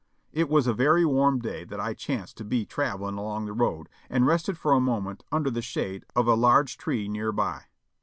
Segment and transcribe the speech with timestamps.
[0.33, 3.87] It was a very warm day that I chanced to be traveling along the road,
[4.09, 7.65] and rested for a moment under the shade of a large tree near by.